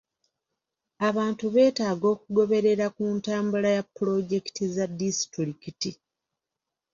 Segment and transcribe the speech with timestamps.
[1.09, 5.91] Abantu betaaga okugoberera ku ntambula ya pulojekiti za disitulikiti.